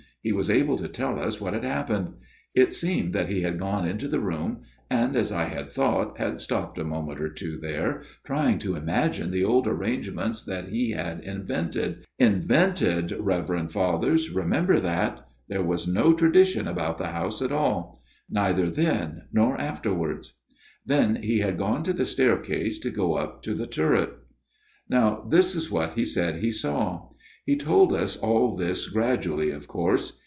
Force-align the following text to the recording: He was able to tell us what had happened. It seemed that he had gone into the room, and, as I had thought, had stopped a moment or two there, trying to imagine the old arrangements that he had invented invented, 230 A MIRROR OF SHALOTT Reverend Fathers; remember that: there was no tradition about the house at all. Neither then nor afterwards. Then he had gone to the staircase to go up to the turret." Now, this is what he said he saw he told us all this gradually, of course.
He 0.23 0.31
was 0.31 0.51
able 0.51 0.77
to 0.77 0.87
tell 0.87 1.19
us 1.19 1.41
what 1.41 1.55
had 1.55 1.63
happened. 1.63 2.13
It 2.53 2.75
seemed 2.75 3.11
that 3.15 3.27
he 3.27 3.41
had 3.41 3.57
gone 3.57 3.87
into 3.87 4.07
the 4.07 4.19
room, 4.19 4.59
and, 4.87 5.15
as 5.15 5.31
I 5.31 5.45
had 5.45 5.71
thought, 5.71 6.19
had 6.19 6.39
stopped 6.39 6.77
a 6.77 6.83
moment 6.83 7.19
or 7.19 7.27
two 7.29 7.57
there, 7.57 8.03
trying 8.23 8.59
to 8.59 8.75
imagine 8.75 9.31
the 9.31 9.43
old 9.43 9.65
arrangements 9.65 10.43
that 10.43 10.65
he 10.67 10.91
had 10.91 11.21
invented 11.21 12.05
invented, 12.19 13.07
230 13.09 13.15
A 13.15 13.17
MIRROR 13.17 13.17
OF 13.17 13.17
SHALOTT 13.17 13.25
Reverend 13.49 13.71
Fathers; 13.71 14.29
remember 14.29 14.79
that: 14.79 15.27
there 15.47 15.63
was 15.63 15.87
no 15.87 16.13
tradition 16.13 16.67
about 16.67 16.99
the 16.99 17.07
house 17.07 17.41
at 17.41 17.51
all. 17.51 17.99
Neither 18.29 18.69
then 18.69 19.23
nor 19.33 19.59
afterwards. 19.59 20.35
Then 20.85 21.15
he 21.15 21.39
had 21.39 21.57
gone 21.57 21.81
to 21.81 21.93
the 21.93 22.05
staircase 22.05 22.77
to 22.81 22.91
go 22.91 23.15
up 23.15 23.41
to 23.41 23.55
the 23.55 23.65
turret." 23.65 24.19
Now, 24.87 25.25
this 25.27 25.55
is 25.55 25.71
what 25.71 25.93
he 25.93 26.05
said 26.05 26.37
he 26.43 26.51
saw 26.51 27.07
he 27.43 27.55
told 27.57 27.91
us 27.91 28.15
all 28.17 28.55
this 28.55 28.87
gradually, 28.87 29.49
of 29.49 29.67
course. 29.67 30.19